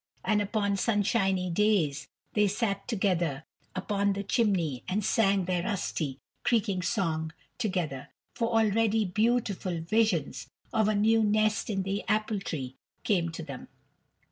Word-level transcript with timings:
And 0.25 0.41
upon 0.41 0.77
sunshiny 0.77 1.51
days 1.51 2.07
they 2.33 2.47
sat 2.47 2.87
together 2.87 3.45
upon 3.75 4.13
the 4.13 4.23
chimney 4.23 4.83
and 4.87 5.05
sang 5.05 5.45
their 5.45 5.61
rusty, 5.61 6.17
creaking 6.43 6.81
song 6.81 7.33
together, 7.59 8.07
for 8.33 8.47
already 8.51 9.05
beautiful 9.05 9.79
visions 9.79 10.49
of 10.73 10.87
a 10.87 10.95
new 10.95 11.23
nest 11.23 11.69
in 11.69 11.83
the 11.83 12.03
apple 12.07 12.39
tree 12.39 12.77
came 13.03 13.29
to 13.33 13.43
them. 13.43 13.67